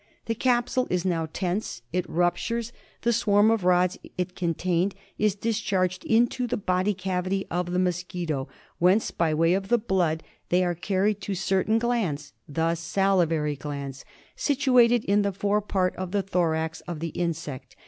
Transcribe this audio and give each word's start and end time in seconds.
The 0.25 0.33
capsule 0.33 0.87
is 0.89 1.05
now 1.05 1.27
tense. 1.31 1.83
It 1.93 2.09
ruptures. 2.09 2.73
The 3.03 3.13
swarm 3.13 3.51
of 3.51 3.63
rods 3.63 3.99
it 4.17 4.35
contained 4.35 4.95
is 5.19 5.35
discharged 5.35 6.03
into 6.05 6.47
the 6.47 6.57
body 6.57 6.95
cavity 6.95 7.45
of 7.51 7.69
the 7.69 7.77
mosquito, 7.77 8.47
whence, 8.79 9.11
by 9.11 9.35
way 9.35 9.53
of 9.53 9.67
the 9.67 9.77
blood, 9.77 10.23
they 10.49 10.63
are 10.65 10.73
carried 10.73 11.21
to 11.21 11.35
certain 11.35 11.77
glands— 11.77 12.33
the 12.57 12.73
salivary 12.73 13.55
glands— 13.55 14.03
situated 14.35 15.05
in 15.05 15.21
the 15.21 15.31
fore 15.31 15.61
part 15.61 15.95
of 15.97 16.13
the 16.13 16.23
thorax 16.23 16.81
of 16.87 16.99
the 16.99 17.09
insect. 17.09 17.75